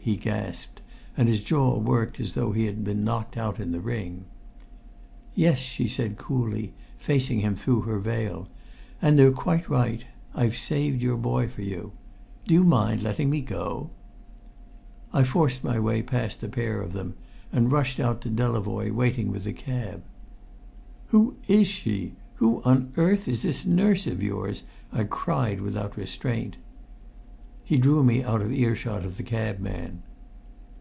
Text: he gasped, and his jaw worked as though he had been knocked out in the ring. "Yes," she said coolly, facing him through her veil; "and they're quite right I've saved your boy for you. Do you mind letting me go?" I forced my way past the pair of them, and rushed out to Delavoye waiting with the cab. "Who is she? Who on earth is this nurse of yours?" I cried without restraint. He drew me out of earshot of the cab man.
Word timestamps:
he 0.00 0.16
gasped, 0.16 0.80
and 1.18 1.28
his 1.28 1.44
jaw 1.44 1.76
worked 1.78 2.18
as 2.18 2.32
though 2.32 2.52
he 2.52 2.64
had 2.64 2.82
been 2.82 3.04
knocked 3.04 3.36
out 3.36 3.60
in 3.60 3.72
the 3.72 3.80
ring. 3.80 4.24
"Yes," 5.34 5.58
she 5.58 5.86
said 5.86 6.16
coolly, 6.16 6.72
facing 6.96 7.40
him 7.40 7.54
through 7.56 7.82
her 7.82 7.98
veil; 7.98 8.48
"and 9.02 9.18
they're 9.18 9.30
quite 9.30 9.68
right 9.68 10.06
I've 10.34 10.56
saved 10.56 11.02
your 11.02 11.18
boy 11.18 11.46
for 11.48 11.60
you. 11.60 11.92
Do 12.46 12.54
you 12.54 12.64
mind 12.64 13.02
letting 13.02 13.28
me 13.28 13.42
go?" 13.42 13.90
I 15.12 15.24
forced 15.24 15.62
my 15.62 15.78
way 15.78 16.00
past 16.00 16.40
the 16.40 16.48
pair 16.48 16.80
of 16.80 16.94
them, 16.94 17.14
and 17.52 17.70
rushed 17.70 18.00
out 18.00 18.22
to 18.22 18.30
Delavoye 18.30 18.90
waiting 18.90 19.30
with 19.30 19.44
the 19.44 19.52
cab. 19.52 20.02
"Who 21.08 21.36
is 21.48 21.68
she? 21.68 22.14
Who 22.36 22.62
on 22.62 22.92
earth 22.96 23.28
is 23.28 23.42
this 23.42 23.66
nurse 23.66 24.06
of 24.06 24.22
yours?" 24.22 24.62
I 24.90 25.04
cried 25.04 25.60
without 25.60 25.98
restraint. 25.98 26.56
He 27.62 27.76
drew 27.76 28.02
me 28.02 28.24
out 28.24 28.40
of 28.40 28.50
earshot 28.50 29.04
of 29.04 29.18
the 29.18 29.22
cab 29.22 29.58
man. 29.58 30.02